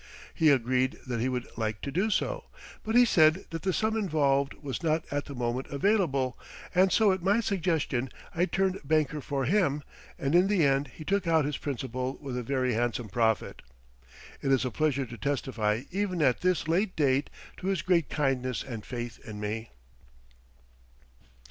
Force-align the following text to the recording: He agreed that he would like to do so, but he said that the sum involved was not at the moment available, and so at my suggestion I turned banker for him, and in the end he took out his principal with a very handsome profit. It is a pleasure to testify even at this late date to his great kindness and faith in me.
He 0.33 0.49
agreed 0.49 0.97
that 1.05 1.19
he 1.19 1.29
would 1.29 1.45
like 1.59 1.79
to 1.81 1.91
do 1.91 2.09
so, 2.09 2.45
but 2.81 2.95
he 2.95 3.05
said 3.05 3.45
that 3.51 3.61
the 3.61 3.71
sum 3.71 3.95
involved 3.95 4.55
was 4.55 4.81
not 4.81 5.05
at 5.11 5.25
the 5.25 5.35
moment 5.35 5.67
available, 5.67 6.39
and 6.73 6.91
so 6.91 7.11
at 7.11 7.21
my 7.21 7.39
suggestion 7.39 8.09
I 8.33 8.45
turned 8.47 8.79
banker 8.83 9.21
for 9.21 9.45
him, 9.45 9.83
and 10.17 10.33
in 10.33 10.47
the 10.47 10.65
end 10.65 10.87
he 10.95 11.05
took 11.05 11.27
out 11.27 11.45
his 11.45 11.59
principal 11.59 12.17
with 12.19 12.35
a 12.35 12.41
very 12.41 12.73
handsome 12.73 13.09
profit. 13.09 13.61
It 14.41 14.51
is 14.51 14.65
a 14.65 14.71
pleasure 14.71 15.05
to 15.05 15.17
testify 15.19 15.83
even 15.91 16.23
at 16.23 16.41
this 16.41 16.67
late 16.67 16.95
date 16.95 17.29
to 17.57 17.67
his 17.67 17.83
great 17.83 18.09
kindness 18.09 18.63
and 18.63 18.83
faith 18.83 19.19
in 19.23 19.39
me. 19.39 19.69